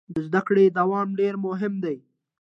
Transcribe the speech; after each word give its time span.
د 0.13 0.15
زده 0.27 0.41
کړې 0.47 0.65
دوام 0.79 1.07
ډیر 1.19 1.33
مهم 1.45 1.73
دی. 1.83 1.97